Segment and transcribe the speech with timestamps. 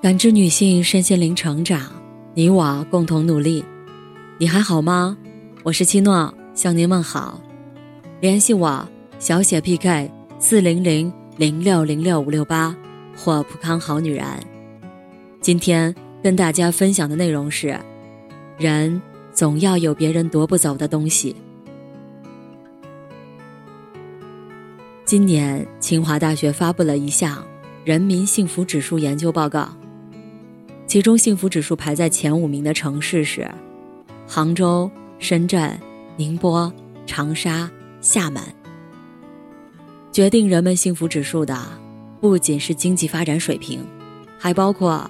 [0.00, 1.90] 感知女性身心灵成长，
[2.32, 3.64] 你我共同努力。
[4.38, 5.18] 你还好吗？
[5.64, 7.40] 我是七诺，向您问好。
[8.20, 8.88] 联系我
[9.18, 10.08] 小写 PK
[10.38, 12.76] 四零零零六零六五六八
[13.16, 14.24] 或普康好女人。
[15.40, 15.92] 今天
[16.22, 17.76] 跟大家分享的内容是：
[18.56, 19.02] 人
[19.32, 21.34] 总要有别人夺不走的东西。
[25.04, 27.44] 今年清华大学发布了一项
[27.84, 29.68] 人民幸福指数研究报告。
[30.88, 33.46] 其中幸福指数排在前五名的城市是
[34.26, 35.78] 杭州、深圳、
[36.16, 36.72] 宁波、
[37.06, 37.70] 长沙、
[38.00, 38.42] 厦门。
[40.10, 41.54] 决定人们幸福指数的
[42.22, 43.84] 不仅是经济发展水平，
[44.38, 45.08] 还包括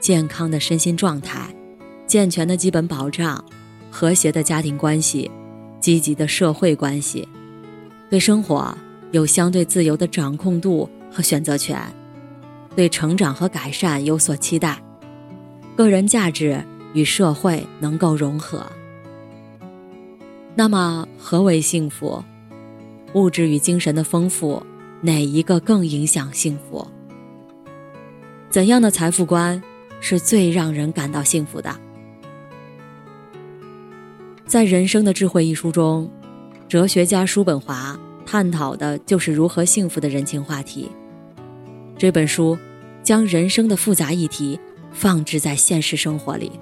[0.00, 1.54] 健康的身心状态、
[2.08, 3.42] 健全的基本保障、
[3.88, 5.30] 和谐的家庭关系、
[5.78, 7.26] 积极的社会关系、
[8.10, 8.76] 对生活
[9.12, 11.80] 有相对自由的掌控度和选择权、
[12.74, 14.82] 对成长和改善有所期待。
[15.76, 18.66] 个人价值与社会能够融合。
[20.54, 22.22] 那么，何为幸福？
[23.14, 24.62] 物质与精神的丰富，
[25.00, 26.86] 哪一个更影响幸福？
[28.50, 29.62] 怎样的财富观
[30.00, 31.74] 是最让人感到幸福的？
[34.44, 36.10] 在《人生的智慧》一书中，
[36.68, 40.90] 哲学家叔本华探讨的就是如何幸福的人情话题。
[41.96, 42.58] 这本书
[43.02, 44.58] 将人生的复杂议题。
[44.92, 46.52] 放置在现实生活里。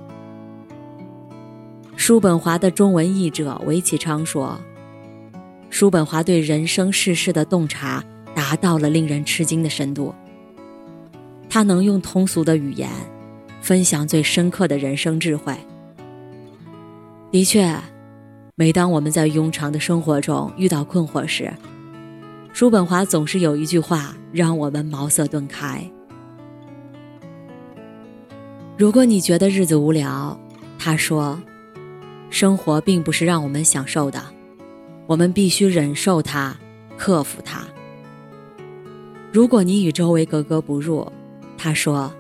[1.97, 4.59] 叔本华的中文译者韦启昌说
[5.69, 8.03] ：“叔本华对人生世事的洞察
[8.35, 10.15] 达到了令人吃惊的深度。
[11.51, 12.89] 他能用通俗的语言，
[13.61, 15.55] 分享最深刻的人生智慧。
[17.31, 17.77] 的确，
[18.55, 21.53] 每当我们在庸常的生活中遇到困惑时，
[22.53, 25.85] 叔本华总是有一句话让我们茅塞顿开。”
[28.79, 30.39] 如果你觉得日子无聊，
[30.79, 31.37] 他说
[32.31, 34.23] ：“生活并不是让我们享受的，
[35.09, 36.57] 我们必须忍受它，
[36.97, 37.67] 克服它。”
[39.35, 41.11] 如果你与周围格格不入，
[41.57, 42.15] 他说：“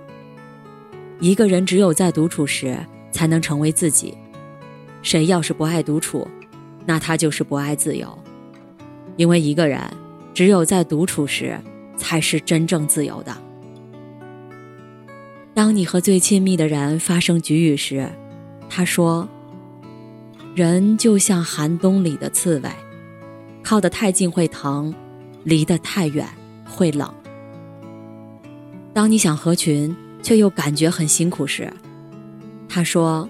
[1.23, 2.77] 一个人只有在独处时
[3.13, 4.19] 才能成为自己。
[5.01, 6.27] 谁要是不爱独处，
[6.85, 8.19] 那他就是不爱自由。
[9.15, 9.81] 因为一个人
[10.35, 11.57] 只有在独处时
[11.97, 13.43] 才是真正自由的。”
[15.59, 18.09] 当你和最亲密的人发生局语时，
[18.71, 19.29] 他说
[20.55, 22.71] ：“人就像寒冬里的刺猬，
[23.61, 24.95] 靠得太近会疼，
[25.43, 26.25] 离得太远
[26.65, 27.13] 会冷。”
[28.95, 29.93] 当你想合群
[30.23, 31.69] 却又感觉很辛苦时，
[32.69, 33.29] 他说：“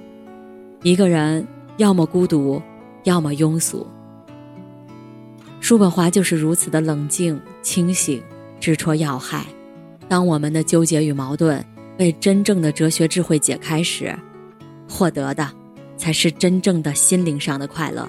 [0.85, 2.61] 一个人要么孤独，
[3.05, 3.87] 要么庸俗。”
[5.63, 8.23] 叔本华就是如此的冷静清醒，
[8.61, 9.47] 直戳要害。
[10.11, 11.65] 当我们的纠结与矛盾。
[11.99, 14.17] 被真正的哲学智慧解开时，
[14.89, 15.51] 获得的
[15.97, 18.09] 才是真正的心灵上的快乐。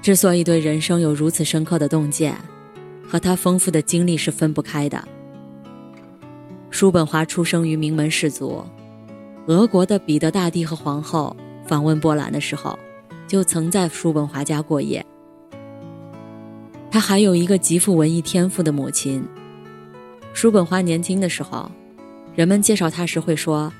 [0.00, 2.36] 之所以对人生有如此深刻的洞见，
[3.08, 5.02] 和他丰富的经历是分不开的。
[6.70, 8.64] 叔本华出生于名门士族，
[9.46, 11.36] 俄国的彼得大帝和皇后
[11.66, 12.78] 访问波兰的时候，
[13.26, 15.04] 就曾在叔本华家过夜。
[16.92, 19.26] 他还有一个极富文艺天赋的母亲。
[20.32, 21.68] 叔本华年轻的时候。
[22.34, 23.72] 人们介绍他时会说，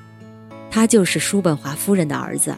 [0.70, 2.56] 他就是叔本华夫人的儿子。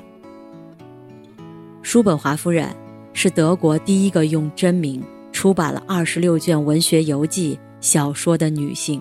[1.82, 2.74] 叔本华夫人
[3.12, 5.02] 是德国第一个用真名
[5.32, 9.00] 出版了二十六卷文学游记小说的女性。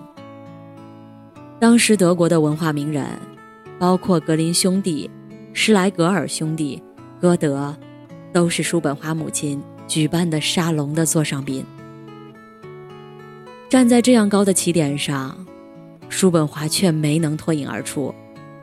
[1.58, 3.06] 当时德国的文化名人，
[3.78, 5.10] 包括格林兄弟、
[5.52, 6.82] 施莱格尔兄弟、
[7.20, 7.76] 歌德，
[8.32, 11.64] 都是叔本华母亲举办的沙龙的座上宾。
[13.68, 15.45] 站在这样高的起点上。
[16.08, 18.14] 叔本华却没能脱颖而出，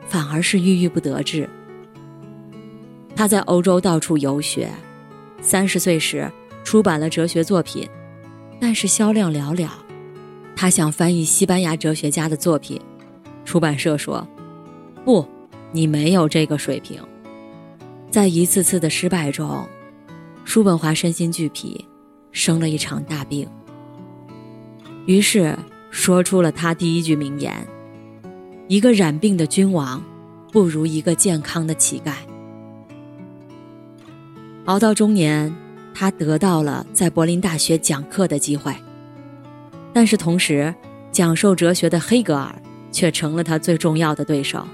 [0.08, 1.48] 反而是郁郁不得志。
[3.14, 4.70] 他在欧洲到处游学，
[5.40, 6.28] 三十岁时
[6.64, 7.88] 出版了哲学作品，
[8.60, 9.68] 但是销量寥寥。
[10.56, 12.80] 他想翻译西班牙哲学家的作品，
[13.44, 14.26] 出版社说
[15.04, 15.24] ：“不，
[15.70, 17.00] 你没有这个水平。”
[18.10, 19.64] 在一次次的失败中，
[20.44, 21.84] 叔本华身心俱疲，
[22.32, 23.48] 生了一场大病。
[25.06, 25.56] 于是。
[25.94, 27.54] 说出了他第一句名言
[28.66, 30.02] ：“一个染病的君王，
[30.50, 32.14] 不如一个健康的乞丐。”
[34.66, 35.54] 熬到中年，
[35.94, 38.74] 他得到了在柏林大学讲课的机会，
[39.92, 40.74] 但是同时，
[41.12, 42.52] 讲授哲学的黑格尔
[42.90, 44.66] 却成了他最重要的对手。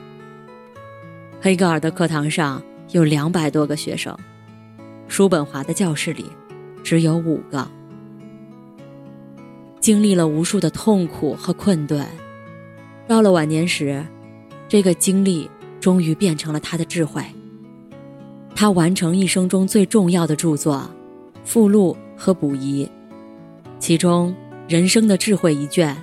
[1.38, 2.62] 黑格尔的课堂上
[2.92, 4.16] 有两百多个学生，
[5.06, 6.24] 叔本华的教室里
[6.82, 7.70] 只有五个。
[9.80, 12.06] 经历了无数的痛苦和困顿，
[13.08, 14.04] 到了晚年时，
[14.68, 15.50] 这个经历
[15.80, 17.24] 终于变成了他的智慧。
[18.54, 20.76] 他完成一生中最重要的著作
[21.44, 22.84] 《附录和补遗》，
[23.78, 24.34] 其中
[24.70, 25.96] 《人生的智慧》一卷，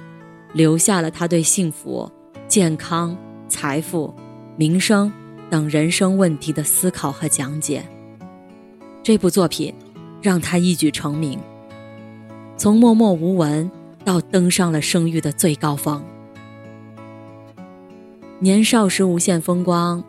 [0.54, 2.12] 留下了他对幸福、
[2.48, 3.16] 健康、
[3.48, 4.12] 财富、
[4.56, 5.12] 名声
[5.52, 7.88] 等人生问题的思考和讲解。
[9.04, 9.72] 这部作品
[10.20, 11.40] 让他一举成名，
[12.58, 13.70] 从默默无闻
[14.04, 16.04] 到登上了声誉的最高峰。
[18.40, 20.04] 年少时无限风光，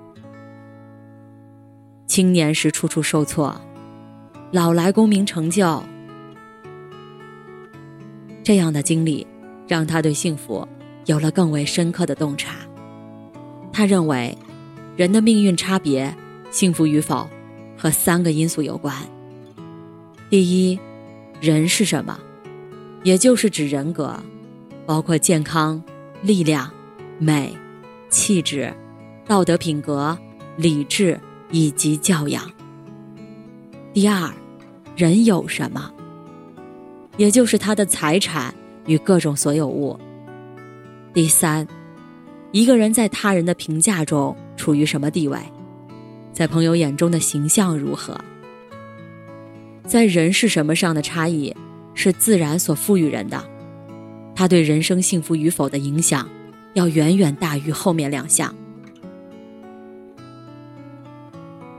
[2.06, 3.54] 青年时处处受挫，
[4.50, 5.82] 老来功名成就。
[8.42, 9.26] 这样的经历，
[9.66, 10.66] 让他对幸福
[11.04, 12.54] 有了更为深刻的洞察。
[13.70, 14.36] 他认为，
[14.96, 16.14] 人的命运差别、
[16.50, 17.28] 幸福与否，
[17.76, 18.96] 和三个因素有关。
[20.30, 20.80] 第一，
[21.42, 22.18] 人是什么？
[23.02, 24.14] 也就是指人格，
[24.86, 25.82] 包括健康、
[26.22, 26.70] 力量、
[27.18, 27.56] 美。
[28.10, 28.72] 气质、
[29.26, 30.18] 道德品格、
[30.56, 32.50] 理智以及教养。
[33.92, 34.32] 第二，
[34.96, 35.92] 人有什么？
[37.18, 38.54] 也就是他的财产
[38.86, 40.00] 与各种所有物。
[41.12, 41.68] 第三，
[42.50, 45.38] 一个人在他人的评价中处于什么地位，
[46.32, 48.18] 在朋友眼中的形象如何？
[49.84, 51.54] 在人是什么上的差异，
[51.98, 53.44] 是自然所赋予人的，
[54.32, 56.28] 他对人生幸福与否的影响。
[56.74, 58.54] 要远远大于后面两项。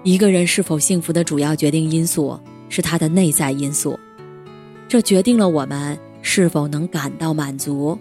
[0.04, 2.38] 一个人是否幸福的主要决定因素
[2.68, 3.98] 是他的内在因素，
[4.90, 7.98] 这决定了我们是否能感到满足，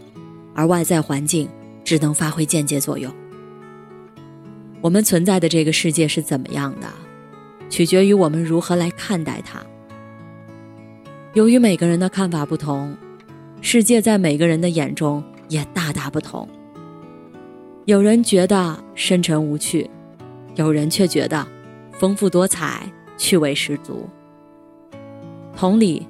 [0.55, 1.49] 而外在环境
[1.85, 3.15] 只能发挥间接作用。
[4.81, 6.89] 我们存在的这个世界是怎么样的，
[7.71, 9.65] 取决于我们如何来看待它。
[11.35, 12.97] 由于每个人的看法不同，
[13.61, 16.49] 世界在每个人的眼中也大大不同。
[17.85, 19.89] 有人觉得深沉无趣，
[20.57, 21.47] 有人却觉得
[21.93, 24.09] 丰富多彩、趣味十足。
[25.55, 26.09] 同理，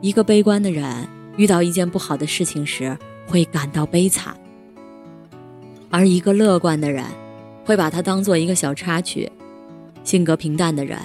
[0.00, 2.96] 一个悲观的人遇到一件不好的事情时
[3.26, 4.36] 会感到悲惨，
[5.90, 7.04] 而一个乐观的人
[7.64, 9.30] 会把它当做一个小插曲。
[10.02, 10.98] 性格平淡的人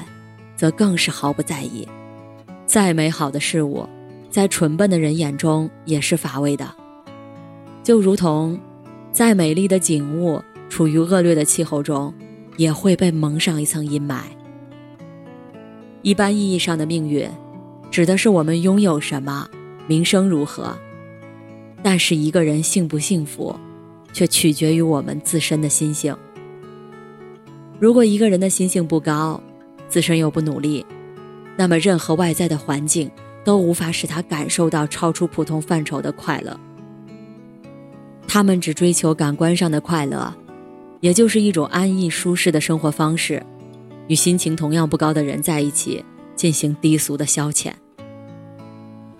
[0.55, 1.87] 则更是毫不在意。
[2.71, 3.85] 再美好的事物，
[4.29, 6.65] 在蠢笨的人眼中也是乏味的，
[7.83, 8.57] 就如同。
[9.11, 12.13] 再美丽的景物，处于恶劣的气候中，
[12.55, 14.21] 也会被蒙上一层阴霾。
[16.01, 17.29] 一般意义上的命运，
[17.91, 19.49] 指的是我们拥有什么，
[19.85, 20.73] 名声如何；
[21.83, 23.53] 但是一个人幸不幸福，
[24.13, 26.15] 却取决于我们自身的心性。
[27.81, 29.43] 如果一个人的心性不高，
[29.89, 30.85] 自身又不努力，
[31.61, 33.11] 那么任何外在的环境
[33.43, 36.59] 都无法使他感受到超出普通范畴的快乐。
[38.27, 40.33] 他们只追求感官上的快乐，
[41.01, 43.45] 也就是一种安逸舒适的生活方式，
[44.07, 46.03] 与心情同样不高的人在一起
[46.35, 47.71] 进行低俗的消遣。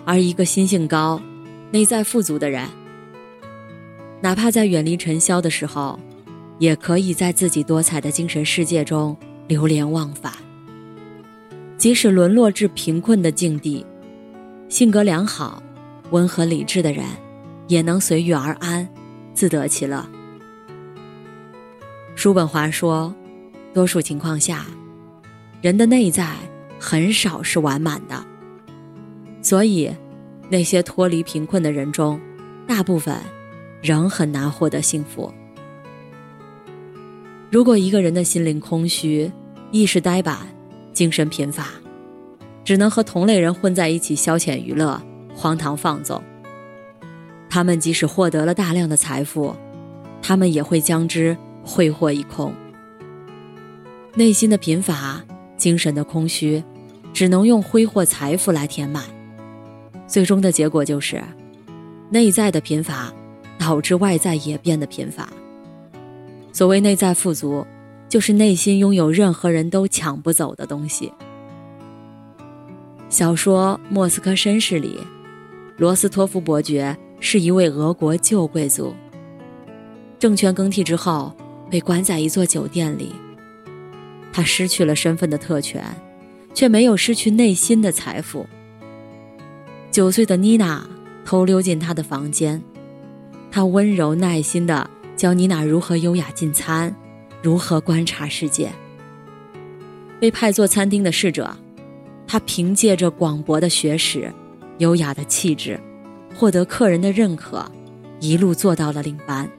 [0.04, 1.22] 而一个心性高、
[1.70, 2.68] 内在富足的人，
[4.20, 6.00] 哪怕在远离尘嚣的时候，
[6.58, 9.16] 也可以在自己多彩的精神世界中
[9.48, 10.34] 流连忘返。
[11.82, 13.84] 即使沦落至贫困的境地，
[14.70, 15.64] 性格良好、
[16.12, 17.04] 温和理智的人，
[17.68, 18.88] 也能随遇而安。
[19.34, 20.08] 自得其乐。
[22.14, 23.12] 叔本华说
[23.74, 24.64] ：“多数情况下，
[25.60, 26.36] 人的内在
[26.80, 28.24] 很少是完满的，
[29.42, 29.92] 所以
[30.52, 32.22] 那些脱离贫困的人中，
[32.68, 33.18] 大部分
[33.82, 35.34] 仍很难获得幸福。
[37.50, 39.32] 如果一个人的心灵空虚、
[39.72, 40.38] 意识呆板、
[40.94, 41.68] 精神贫乏，
[42.64, 45.02] 只能和同类人混在一起消遣娱乐、
[45.36, 46.22] 荒唐放纵。”
[47.50, 49.56] 他们即使获得了大量的财富，
[50.22, 52.54] 他们也会将之挥霍一空。
[54.16, 55.22] 内心的贫乏，
[55.58, 56.64] 精神的空虚，
[57.14, 59.04] 只能用挥霍财富来填满。
[60.08, 61.22] 最终的结果就是，
[62.10, 63.14] 内在的贫乏
[63.58, 65.28] 导致外在也变得贫乏。
[66.54, 67.66] 所谓内在富足，
[68.12, 71.12] 就是内心拥有任何人都抢不走的东西。
[73.08, 75.00] 小说《莫斯科绅士》里，
[75.78, 76.96] 罗斯托夫伯爵。
[77.24, 78.96] 是一位俄国旧贵族。
[80.18, 81.32] 政权更替之后，
[81.70, 83.14] 被关在一座酒店里。
[84.34, 85.84] 他失去了身份的特权，
[86.52, 88.48] 却没有失去内心的财富。
[89.92, 90.84] 九岁的妮娜
[91.24, 92.60] 偷溜进他的房间，
[93.52, 96.96] 他温柔耐心地教妮娜如何优雅进餐，
[97.42, 98.72] 如何观察世界。
[100.20, 101.56] 被派做餐厅的侍者，
[102.28, 104.32] 他凭借着广博的学识、
[104.78, 105.80] 优雅的气质。
[106.34, 107.70] 获得客人的认可，
[108.22, 109.50] 一路做到了领班。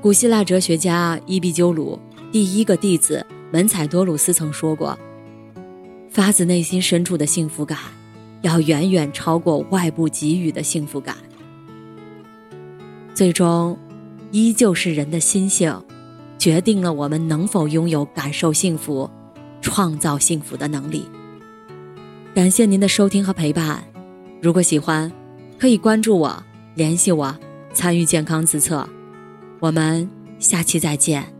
[0.00, 1.98] 古希腊哲学家伊壁鸠鲁
[2.30, 4.96] 第一个弟子门采多鲁斯曾说过
[6.08, 7.76] ：“发自内心深处的幸福感，
[8.42, 11.16] 要远远超过外部给予的幸福感。
[13.12, 13.76] 最终，
[14.30, 15.82] 依旧是人的心性，
[16.38, 19.08] 决定了我们能否拥有感受幸福、
[19.60, 21.08] 创造幸福的能力。”
[22.34, 23.82] 感谢您的收听和陪伴，
[24.40, 25.10] 如果喜欢，
[25.58, 26.42] 可以关注我、
[26.74, 27.36] 联系我、
[27.72, 28.88] 参与健康自测。
[29.60, 30.08] 我们
[30.38, 31.37] 下期再见。